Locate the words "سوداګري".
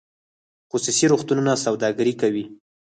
1.65-2.13